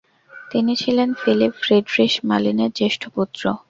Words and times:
তিনি 0.51 0.73
ছিলেন 0.81 1.09
Philipp 1.21 1.53
Friedrich 1.61 2.13
মালিনের 2.29 2.71
জ্যেষ্ঠ 2.77 3.01
পুত্র। 3.15 3.43